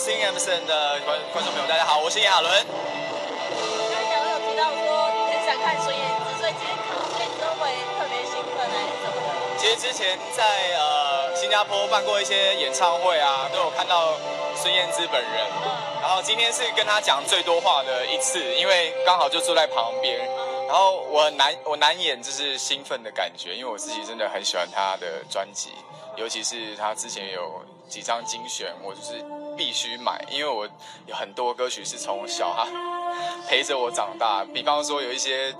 [0.00, 2.50] Sing Emerson 的观观众朋友，大家好，我是亚伦。
[2.64, 7.68] 刚才我有提到说很想看孙燕姿，所以今天看到孙燕姿会
[8.00, 9.60] 特别兴奋还是怎么的？
[9.60, 14.14] 其实之前在呃新加坡办过一些演唱会啊，都有看到
[14.56, 15.46] 孙燕姿本人。
[16.00, 20.18] 然后今天是跟她讲最多话的一次，因为刚好就坐在旁边。
[20.66, 25.68] 然后我难我难掩就是兴奋的感觉，因为我自己真的很喜欢她的专辑，
[26.16, 29.22] 尤其是她之前有几张精选，我就是
[29.60, 30.66] 必须买，因为我
[31.06, 32.66] 有很多歌曲是从小哈
[33.46, 35.54] 陪着我长大，比方说有一些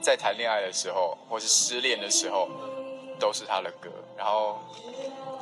[0.00, 2.48] 在谈恋爱的时候，或是失恋的时候，
[3.20, 3.88] 都是他的歌。
[4.16, 4.58] 然后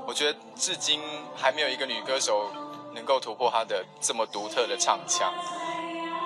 [0.06, 1.00] 我觉得至今
[1.34, 2.50] 还没有一个女歌手
[2.94, 5.32] 能够突破她的这么独特的唱腔。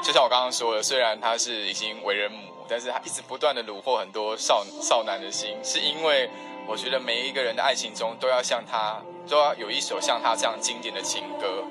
[0.02, 6.28] 就像我刚刚说的，虽然她是已经为人母，但是她一直不断的虏获很多少少男的心，是因为
[6.66, 11.64] 我觉得每一个人的爱情中都要像他，都要有一首像他这样经典的情歌。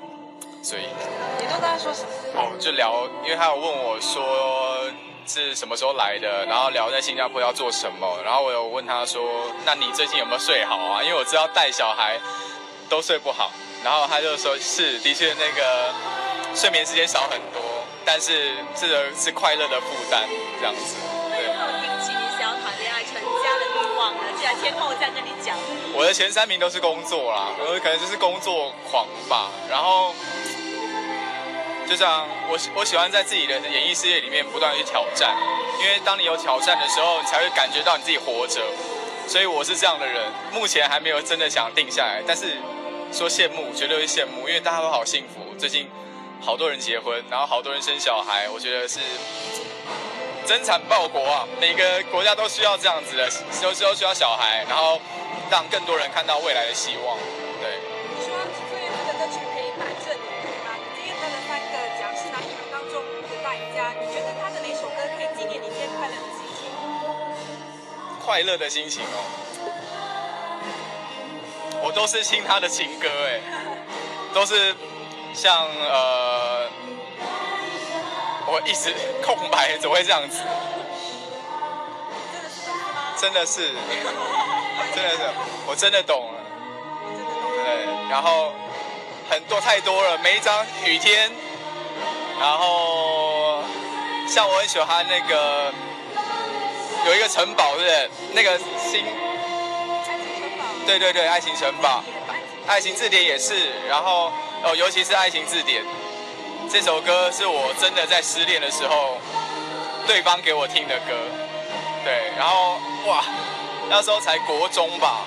[0.62, 0.82] 所以
[1.38, 2.10] 你都跟他说什么？
[2.34, 4.84] 哦，就聊，因为他有问我说
[5.26, 9.22] 是什么时候来的，然后聊在新加坡要做什么，然后我有问他说，
[9.64, 11.02] 那你最近有没有睡好啊？
[11.02, 12.20] 因为我知道带小孩
[12.90, 13.50] 都睡不好，
[13.82, 15.94] 然后他就说是，的确那个
[16.54, 17.62] 睡眠时间少很多，
[18.04, 20.96] 但是这个是快乐的负担这样子。
[25.14, 25.56] 跟你讲，
[25.92, 29.50] 我的前三名都是工作啦，我可能就是工作狂吧。
[29.68, 30.14] 然后，
[31.88, 35.36] 就像我我喜欢在自己的演艺事业里面不断去挑战，
[35.80, 38.60] 因为当你有挑战的时候，你才会感觉到你自己活着。
[39.26, 42.56] 所以我是这样的人，目前还没有真的想定下来，但是
[43.12, 45.54] 说羡慕绝对会羡慕，因为大家都好幸福。
[45.56, 45.88] 最近
[46.40, 48.98] 好多人结婚，然后好多人生小孩，我觉得是
[50.50, 51.46] 增产报国啊！
[51.60, 53.30] 每个国家都需要这样子的，
[53.62, 55.00] 都都需要小孩，然后
[55.48, 57.16] 让更多人看到未来的希望。
[57.62, 57.78] 对，
[58.18, 58.34] 你说
[58.66, 60.74] 孙燕姿的歌曲陪伴着你，对吗？
[60.74, 62.98] 你今天得了三个奖，是男女当中
[63.30, 63.94] 的大赢家。
[64.02, 66.66] 你觉得他的哪首歌可以纪念你今天快乐的心情？
[68.18, 69.22] 快乐的心情哦，
[71.84, 73.38] 我都是听他的情歌哎，
[74.34, 74.74] 都是
[75.32, 76.29] 像呃，
[78.50, 78.92] 我一直
[79.24, 80.40] 空白，怎么会这样子？
[83.16, 83.70] 真的是，
[84.94, 85.18] 真的是，
[85.66, 86.40] 我真的懂了。
[87.64, 88.52] 对，然后
[89.28, 91.30] 很多太多了，每一张雨天，
[92.40, 93.62] 然后
[94.26, 95.72] 像我很喜欢那个
[97.06, 98.10] 有一个城堡，对？
[98.32, 99.04] 那个新，
[100.86, 102.02] 对对对，爱情城堡，
[102.66, 104.32] 爱情字典也是，然后
[104.64, 105.84] 哦，尤其是爱情字典
[106.68, 109.18] 这首歌，是我真的在失恋的时候，
[110.06, 111.14] 对方给我听的歌，
[112.04, 113.24] 对，然后哇，
[113.88, 115.24] 那时候才国中吧，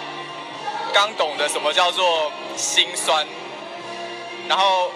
[0.94, 3.26] 刚懂得什么叫做心酸，
[4.48, 4.92] 然后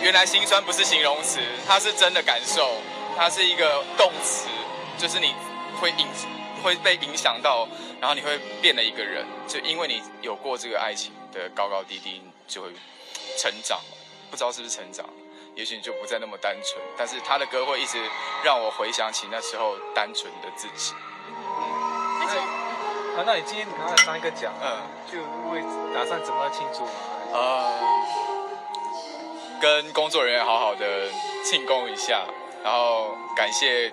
[0.00, 2.76] 原来心酸不是形容词，它是真的感受，
[3.16, 4.48] 它是一个动词，
[4.98, 5.34] 就是你
[5.80, 6.06] 会影
[6.62, 7.68] 会被影响到，
[8.00, 12.68] 然后你会变了一个人，就因为你有过这个爱情的高高低低，就会
[13.36, 13.80] 成长，
[14.30, 15.04] 不知道是不是成长，
[15.58, 17.98] 也许你就不再那么单纯，但是他的歌会一直
[18.44, 20.94] 让我回想起那时候单纯的自己，
[22.20, 22.38] 而且
[23.18, 24.78] 啊，那你今天拿了三个奖，嗯。
[25.10, 25.18] 就
[25.50, 25.58] 会
[25.92, 26.90] 打算怎么庆祝吗？
[27.32, 27.72] 呃，
[29.60, 31.08] 跟工作人员好好的
[31.44, 32.24] 庆功一下，
[32.62, 33.92] 然后感谢，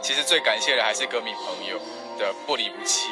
[0.00, 1.78] 其实最感谢的还是歌迷朋友
[2.18, 3.10] 的不离不弃，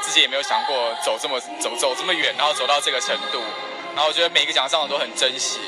[0.00, 3.38] 自己也没有想过走这么走走这么远，然后走到这个程度，
[3.94, 5.60] 然后我觉得每个奖项我都很珍惜，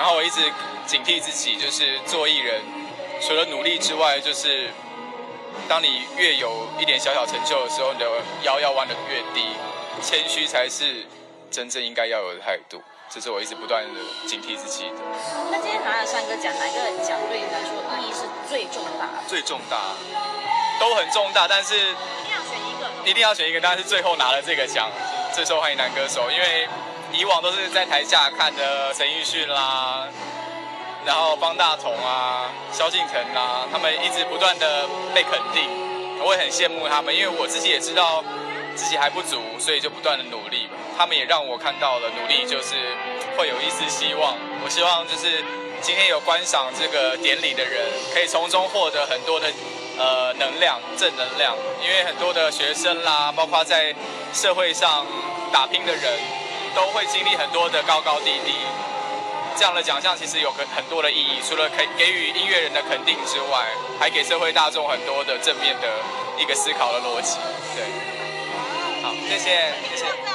[0.00, 0.40] 然后我一直
[0.86, 2.62] 警惕自己，就是做艺人，
[3.20, 4.70] 除了努力之外，就是
[5.68, 8.06] 当你越有一点小小成就的时候，你的
[8.42, 9.44] 腰要弯的越低。
[10.00, 11.04] 谦虚才是
[11.50, 14.96] 真正应该要有的态度，这是我一直不断的警惕自己的。
[15.50, 19.28] 那今天拿了三个奖，哪个奖对你来说意义是最重大的？
[19.28, 19.76] 最重大，
[20.80, 21.92] 都很重大，但是一
[22.24, 23.10] 定要选一个。
[23.10, 24.90] 一定要选一个，当然是最后拿了这个奖，
[25.34, 26.30] 最受欢迎男歌手。
[26.30, 26.66] 因为
[27.12, 30.06] 以往都是在台下看的陈奕迅啦，
[31.04, 35.64] 然后方大同啊、萧敬腾啊，他们一直不断的被肯定，
[36.24, 38.24] 我也很羡慕他们，因为我自己也知道。
[38.76, 40.66] 自己还不足，所以就不断的努力。
[40.96, 42.96] 他们也让我看到了努力就是
[43.36, 44.34] 会有一丝希望。
[44.64, 45.44] 我希望就是
[45.82, 47.84] 今天有观赏这个典礼的人，
[48.14, 49.52] 可以从中获得很多的
[49.98, 51.54] 呃能量、正能量。
[51.82, 53.94] 因为很多的学生啦，包括在
[54.32, 55.04] 社会上
[55.52, 56.18] 打拼的人，
[56.74, 58.54] 都会经历很多的高高低低。
[59.56, 63.66] 这样的奖项其实有个很多的意义，除了可以给予音乐人的肯定之外，
[63.98, 65.88] 还给社会大众很多的正面的
[66.38, 67.36] 一个思考的逻辑。
[67.74, 67.84] 对。
[69.02, 70.29] 好，谢谢，谢谢。